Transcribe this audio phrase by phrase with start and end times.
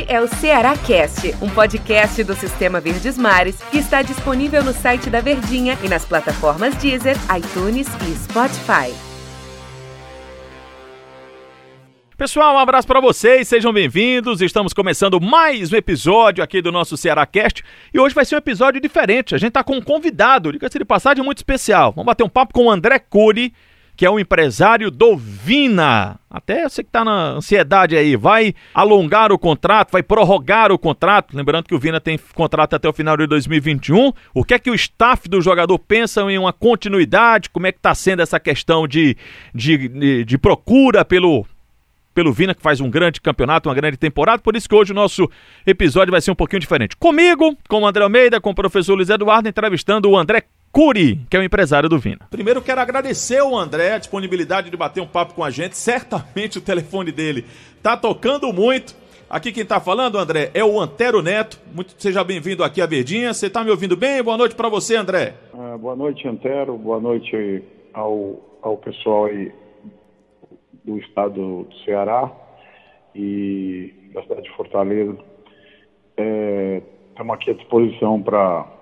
[0.00, 4.72] Este é o Ceará Cast, um podcast do Sistema Verdes Mares que está disponível no
[4.72, 8.94] site da Verdinha e nas plataformas Deezer, iTunes e Spotify.
[12.16, 14.40] Pessoal, um abraço para vocês, sejam bem-vindos.
[14.40, 17.62] Estamos começando mais um episódio aqui do nosso Ceará Cast
[17.92, 19.34] e hoje vai ser um episódio diferente.
[19.34, 21.92] A gente tá com um convidado, diga-se de passagem, muito especial.
[21.92, 23.52] Vamos bater um papo com o André Cury,
[24.00, 26.18] que é o empresário do Vina.
[26.30, 31.36] Até você que está na ansiedade aí, vai alongar o contrato, vai prorrogar o contrato.
[31.36, 34.10] Lembrando que o Vina tem contrato até o final de 2021.
[34.32, 37.50] O que é que o staff do jogador pensa em uma continuidade?
[37.50, 39.18] Como é que está sendo essa questão de,
[39.54, 41.44] de, de, de procura pelo
[42.14, 44.42] pelo Vina, que faz um grande campeonato, uma grande temporada.
[44.42, 45.30] Por isso que hoje o nosso
[45.66, 46.96] episódio vai ser um pouquinho diferente.
[46.96, 50.42] Comigo, com o André Almeida, com o professor Luiz Eduardo, entrevistando o André
[50.72, 52.28] Curi, que é o empresário do Vina.
[52.30, 55.76] Primeiro quero agradecer ao André a disponibilidade de bater um papo com a gente.
[55.76, 57.44] Certamente o telefone dele
[57.82, 58.94] tá tocando muito.
[59.28, 61.60] Aqui quem tá falando, André, é o Antero Neto.
[61.74, 63.34] Muito seja bem-vindo aqui à Verdinha.
[63.34, 64.22] Você tá me ouvindo bem?
[64.22, 65.34] Boa noite para você, André.
[65.52, 66.76] Uh, boa noite, Antero.
[66.76, 69.52] Boa noite ao, ao pessoal aí
[70.84, 72.30] do estado do Ceará
[73.14, 75.16] e da cidade de Fortaleza.
[76.16, 78.79] Estamos é, aqui à disposição para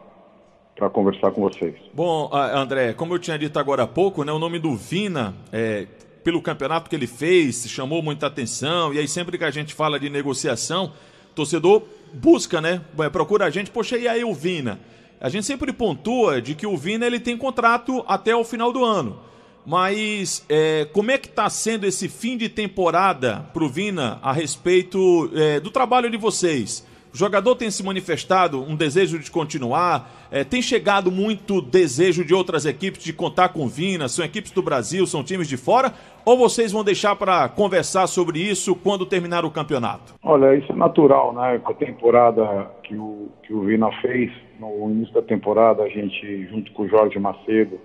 [0.79, 1.75] para conversar com vocês.
[1.93, 5.87] Bom, André, como eu tinha dito agora há pouco, né, o nome do Vina, é,
[6.23, 9.99] pelo campeonato que ele fez, chamou muita atenção, e aí sempre que a gente fala
[9.99, 10.93] de negociação,
[11.35, 11.83] torcedor
[12.15, 12.81] busca, né,
[13.13, 14.79] procura a gente, poxa, e aí o Vina?
[15.21, 18.85] A gente sempre pontua de que o Vina ele tem contrato até o final do
[18.85, 19.19] ano.
[19.67, 24.33] Mas é, como é que está sendo esse fim de temporada para o Vina a
[24.33, 26.87] respeito é, do trabalho de vocês?
[27.13, 32.35] O jogador tem se manifestado um desejo de continuar, é, tem chegado muito desejo de
[32.35, 35.93] outras equipes de contar com Vina, são equipes do Brasil, são times de fora,
[36.25, 40.15] ou vocês vão deixar para conversar sobre isso quando terminar o campeonato?
[40.23, 41.59] Olha, isso é natural, né?
[41.65, 46.47] Com a temporada que o, que o Vina fez, no início da temporada, a gente,
[46.49, 47.81] junto com o Jorge Macedo,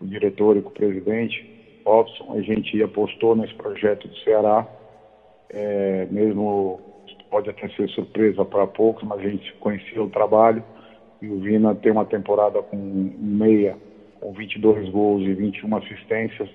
[0.00, 1.54] o diretor e com o presidente,
[1.86, 4.66] Robson, a gente apostou nesse projeto do Ceará,
[5.50, 6.80] é, mesmo
[7.34, 10.62] pode até ser surpresa para poucos, mas a gente conhecia o trabalho
[11.20, 13.76] e o Vina tem uma temporada com meia,
[14.20, 16.48] com 22 gols e 21 assistências,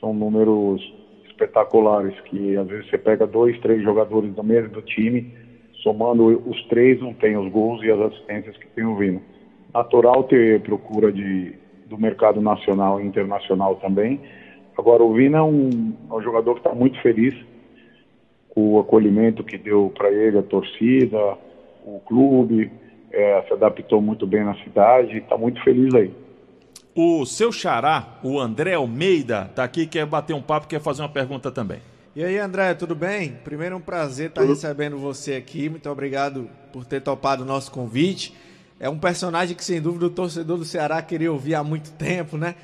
[0.00, 0.80] são números
[1.26, 5.30] espetaculares, que às vezes você pega dois, três jogadores do mesmo time,
[5.82, 9.20] somando os três não tem os gols e as assistências que tem o Vina.
[9.74, 11.52] Natural ter procura de,
[11.90, 14.18] do mercado nacional e internacional também.
[14.78, 17.34] Agora o Vina é um, é um jogador que está muito feliz,
[18.54, 21.38] o acolhimento que deu para ele a torcida,
[21.84, 22.70] o clube,
[23.10, 26.10] é, se adaptou muito bem na cidade, está muito feliz aí.
[26.94, 31.08] O seu xará, o André Almeida, está aqui, quer bater um papo, quer fazer uma
[31.08, 31.78] pergunta também.
[32.14, 33.38] E aí, André, tudo bem?
[33.42, 35.70] Primeiro, um prazer estar recebendo você aqui.
[35.70, 38.34] Muito obrigado por ter topado o nosso convite.
[38.78, 42.36] É um personagem que, sem dúvida, o torcedor do Ceará queria ouvir há muito tempo,
[42.36, 42.54] né?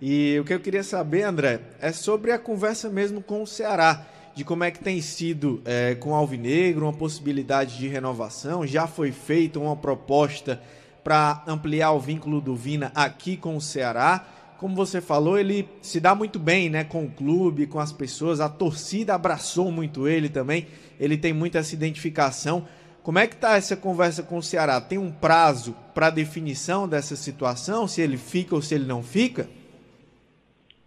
[0.00, 4.04] E o que eu queria saber, André, é sobre a conversa mesmo com o Ceará
[4.38, 8.64] de como é que tem sido é, com o Alvinegro, uma possibilidade de renovação.
[8.64, 10.62] Já foi feita uma proposta
[11.02, 14.24] para ampliar o vínculo do Vina aqui com o Ceará.
[14.56, 18.38] Como você falou, ele se dá muito bem né, com o clube, com as pessoas.
[18.38, 20.68] A torcida abraçou muito ele também.
[21.00, 22.64] Ele tem muita essa identificação.
[23.02, 24.80] Como é que está essa conversa com o Ceará?
[24.80, 27.88] Tem um prazo para definição dessa situação?
[27.88, 29.48] Se ele fica ou se ele não fica?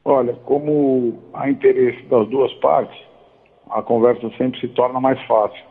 [0.06, 3.10] Olha, como há interesse das duas partes,
[3.71, 5.63] a conversa sempre se torna mais fácil.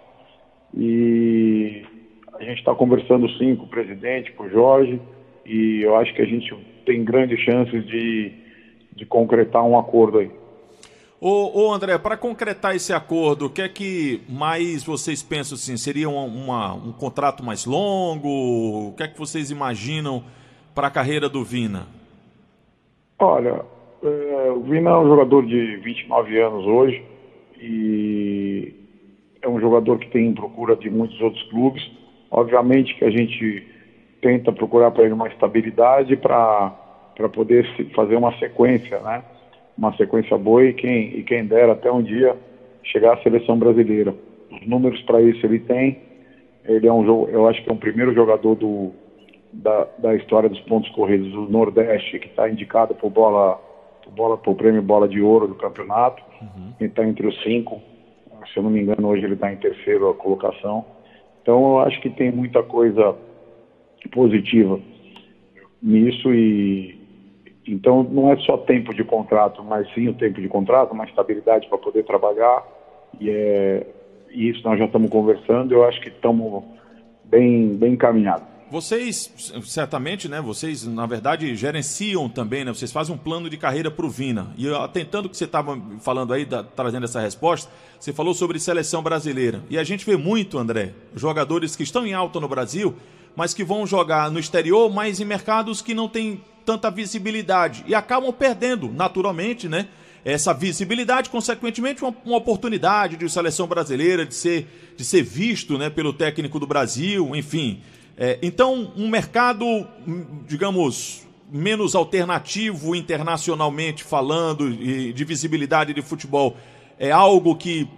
[0.74, 1.82] E
[2.34, 5.00] a gente está conversando sim com o presidente, com o Jorge,
[5.44, 6.54] e eu acho que a gente
[6.86, 8.32] tem grandes chances de,
[8.94, 10.30] de concretar um acordo aí.
[11.20, 15.76] Ô, ô André, para concretar esse acordo, o que é que mais vocês pensam assim?
[15.76, 18.88] Seria uma, uma, um contrato mais longo?
[18.88, 20.24] O que é que vocês imaginam
[20.74, 21.86] para a carreira do Vina?
[23.18, 23.62] Olha,
[24.02, 27.04] é, o Vina é um jogador de 29 anos hoje,
[27.60, 28.72] e
[29.42, 31.82] é um jogador que tem procura de muitos outros clubes.
[32.30, 33.66] Obviamente que a gente
[34.20, 36.70] tenta procurar para ele uma estabilidade para
[37.32, 39.22] poder fazer uma sequência, né?
[39.76, 42.36] Uma sequência boa e quem, e quem dera até um dia
[42.84, 44.14] chegar à seleção brasileira.
[44.50, 45.98] Os números para isso ele tem.
[46.64, 48.92] Ele é um eu acho que é um primeiro jogador do,
[49.52, 53.60] da, da história dos pontos corridos do Nordeste que está indicado por bola
[54.08, 56.22] bola para o prêmio bola de ouro do campeonato.
[56.40, 56.72] Uhum.
[56.80, 57.80] Ele está entre os cinco.
[58.52, 60.84] Se eu não me engano, hoje ele está em terceira colocação.
[61.42, 63.14] Então eu acho que tem muita coisa
[64.12, 64.80] positiva
[65.82, 66.98] nisso e
[67.66, 71.68] então não é só tempo de contrato, mas sim o tempo de contrato, uma estabilidade
[71.68, 72.64] para poder trabalhar
[73.20, 73.86] e é,
[74.30, 76.64] e isso nós já estamos conversando, eu acho que estamos
[77.24, 78.46] bem, bem encaminhados.
[78.70, 79.28] Vocês,
[79.64, 80.40] certamente, né?
[80.40, 82.72] Vocês, na verdade, gerenciam também, né?
[82.72, 84.54] Vocês fazem um plano de carreira para o Vina.
[84.56, 87.68] E atentando que você estava falando aí, da, trazendo essa resposta,
[87.98, 89.60] você falou sobre seleção brasileira.
[89.68, 92.94] E a gente vê muito, André, jogadores que estão em alta no Brasil,
[93.34, 97.82] mas que vão jogar no exterior, mas em mercados que não têm tanta visibilidade.
[97.88, 99.88] E acabam perdendo, naturalmente, né?
[100.24, 105.88] essa visibilidade, consequentemente uma, uma, oportunidade de seleção brasileira de ser, de ser visto né,
[105.88, 107.80] pelo técnico do Brasil, enfim.
[108.22, 109.64] É, então, um mercado,
[110.46, 116.54] digamos, menos alternativo internacionalmente falando, e de visibilidade de futebol,
[116.98, 117.88] é algo que,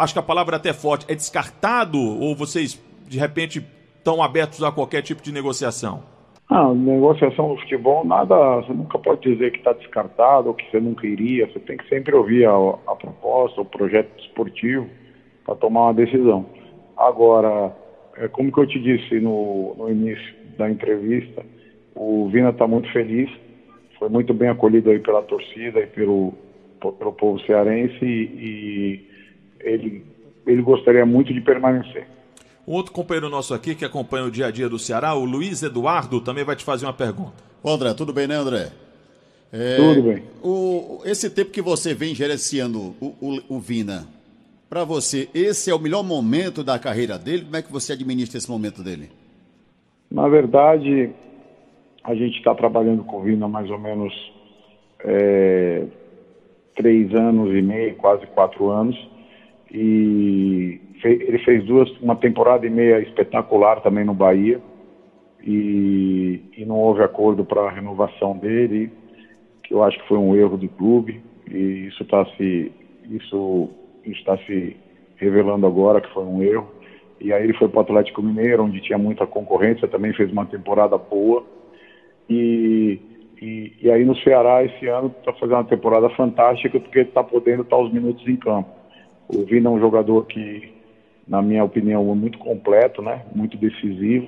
[0.00, 3.64] acho que a palavra é até forte, é descartado ou vocês, de repente,
[3.96, 6.02] estão abertos a qualquer tipo de negociação?
[6.50, 10.80] Ah, negociação no futebol, nada, você nunca pode dizer que está descartado ou que você
[10.80, 12.56] nunca iria, você tem que sempre ouvir a,
[12.88, 14.88] a proposta, o projeto esportivo
[15.44, 16.46] para tomar uma decisão.
[16.96, 17.72] Agora,
[18.18, 21.44] é, como que eu te disse no, no início da entrevista,
[21.94, 23.30] o Vina está muito feliz,
[23.98, 26.32] foi muito bem acolhido aí pela torcida e pelo,
[26.80, 29.08] pelo povo cearense e, e
[29.60, 30.04] ele,
[30.46, 32.06] ele gostaria muito de permanecer.
[32.66, 35.62] Um outro companheiro nosso aqui que acompanha o dia a dia do Ceará, o Luiz
[35.62, 37.32] Eduardo, também vai te fazer uma pergunta.
[37.62, 38.70] Ô André, tudo bem, né, André?
[39.50, 40.22] É, tudo bem.
[40.42, 44.06] O, esse tempo que você vem gerenciando o, o, o Vina,
[44.68, 47.44] para você, esse é o melhor momento da carreira dele?
[47.44, 49.08] Como é que você administra esse momento dele?
[50.10, 51.10] Na verdade,
[52.04, 54.12] a gente está trabalhando com o Vina há mais ou menos
[55.00, 55.84] é,
[56.76, 58.96] três anos e meio, quase quatro anos.
[59.70, 64.60] E ele fez duas, uma temporada e meia espetacular também no Bahia
[65.42, 68.90] e, e não houve acordo para a renovação dele,
[69.62, 72.72] que eu acho que foi um erro do clube e isso está se
[73.10, 73.70] isso
[74.04, 74.76] está se
[75.16, 76.68] revelando agora que foi um erro.
[77.20, 80.46] E aí ele foi para o Atlético Mineiro, onde tinha muita concorrência, também fez uma
[80.46, 81.44] temporada boa.
[82.30, 83.00] E,
[83.40, 87.62] e, e aí no Ceará esse ano está fazendo uma temporada fantástica porque está podendo
[87.62, 88.70] estar os minutos em campo.
[89.28, 90.78] O Vina é um jogador que
[91.28, 93.22] na minha opinião, muito completo, né?
[93.34, 94.26] muito decisivo.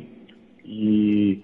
[0.65, 1.41] E,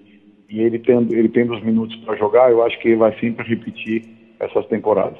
[0.47, 3.47] e ele, tendo, ele tendo os minutos para jogar, eu acho que ele vai sempre
[3.47, 4.03] repetir
[4.39, 5.17] essas temporadas.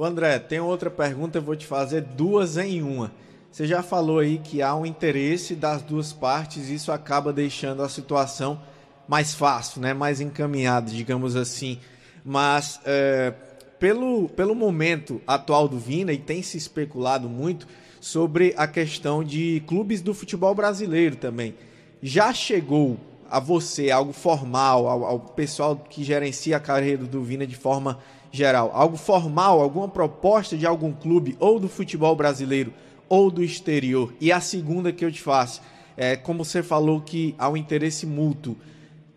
[0.00, 3.12] O André, tem outra pergunta, eu vou te fazer duas em uma.
[3.52, 7.82] Você já falou aí que há um interesse das duas partes, e isso acaba deixando
[7.82, 8.62] a situação
[9.06, 9.92] mais fácil, né?
[9.92, 11.78] mais encaminhada, digamos assim.
[12.24, 13.34] Mas é,
[13.78, 17.68] pelo, pelo momento atual do Vina, e tem se especulado muito,
[18.00, 21.54] sobre a questão de clubes do futebol brasileiro também.
[22.02, 22.96] Já chegou
[23.28, 27.98] a você algo formal, ao, ao pessoal que gerencia a carreira do Vina de forma
[28.30, 32.72] geral, algo formal, alguma proposta de algum clube ou do futebol brasileiro
[33.08, 34.12] ou do exterior?
[34.20, 35.62] E a segunda que eu te faço,
[35.96, 38.56] é como você falou que há um interesse mútuo,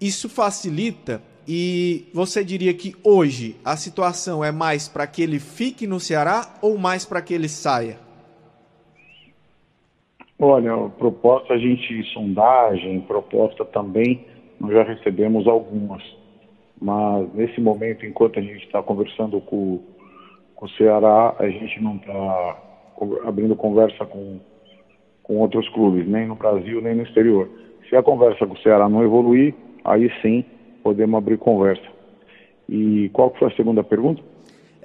[0.01, 5.86] isso facilita e você diria que hoje a situação é mais para que ele fique
[5.86, 7.98] no Ceará ou mais para que ele saia?
[10.39, 14.25] Olha, proposta a gente, sondagem, proposta também,
[14.59, 16.04] nós já recebemos algumas.
[16.83, 19.80] Mas nesse momento, enquanto a gente está conversando com,
[20.53, 22.57] com o Ceará, a gente não está
[23.25, 24.38] abrindo conversa com,
[25.24, 27.49] com outros clubes, nem no Brasil, nem no exterior.
[27.90, 30.44] Se a conversa com o Ceará não evoluir, aí sim
[30.83, 31.87] podemos abrir conversa.
[32.68, 34.21] E qual foi a segunda pergunta?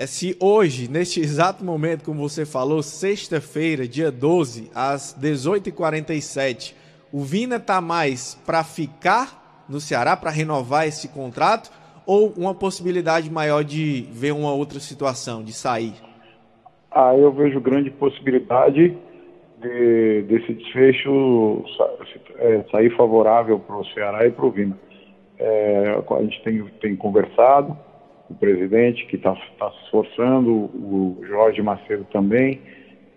[0.00, 6.72] é se hoje, neste exato momento, como você falou, sexta-feira, dia 12, às 18h47,
[7.10, 11.72] o Vina está mais para ficar no Ceará, para renovar esse contrato,
[12.08, 15.92] ou uma possibilidade maior de ver uma outra situação, de sair?
[16.90, 18.96] Ah, eu vejo grande possibilidade
[19.60, 21.62] de, desse desfecho
[22.36, 24.78] é, sair favorável para o Ceará e para o Vina.
[25.38, 27.76] É, a gente tem, tem conversado,
[28.30, 32.58] o presidente, que está tá se esforçando, o Jorge Macedo também.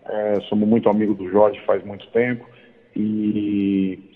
[0.05, 2.45] É, somos muito amigos do Jorge faz muito tempo
[2.93, 4.10] e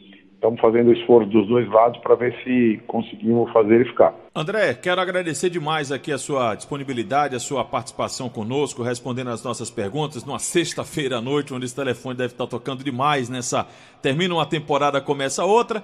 [0.46, 4.14] estamos fazendo o esforço dos dois lados para ver se conseguimos fazer ele ficar.
[4.36, 9.72] André, quero agradecer demais aqui a sua disponibilidade, a sua participação conosco, respondendo as nossas
[9.72, 13.66] perguntas numa sexta-feira à noite, onde esse telefone deve estar tocando demais nessa.
[14.02, 15.82] Termina uma temporada, começa outra.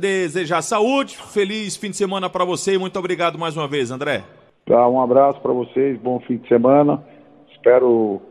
[0.00, 4.22] Desejar saúde, feliz fim de semana para você e muito obrigado mais uma vez, André.
[4.64, 7.04] Tá, um abraço para vocês, bom fim de semana.
[7.52, 8.22] Espero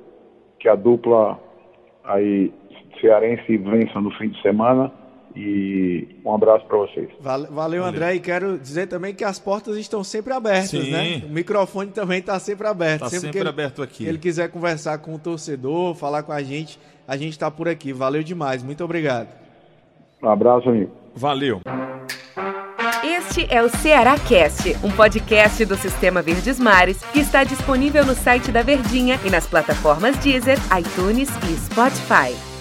[0.60, 1.40] que a dupla
[2.04, 2.52] aí
[3.00, 5.03] cearense vença no fim de semana
[5.36, 7.10] E um abraço para vocês.
[7.20, 8.16] Valeu, valeu, André.
[8.16, 10.92] E quero dizer também que as portas estão sempre abertas, Sim.
[10.92, 11.24] né?
[11.26, 13.06] O microfone também está sempre aberto.
[13.06, 14.04] Está sempre, sempre ele, aberto aqui.
[14.04, 17.68] Se ele quiser conversar com o torcedor, falar com a gente, a gente está por
[17.68, 17.92] aqui.
[17.92, 18.62] Valeu demais.
[18.62, 19.28] Muito obrigado.
[20.22, 20.92] Um abraço, amigo.
[21.16, 21.62] Valeu.
[23.04, 28.14] Este é o Ceará Cast, um podcast do Sistema Verdes Mares que está disponível no
[28.14, 32.53] site da Verdinha e nas plataformas Deezer, iTunes e Spotify.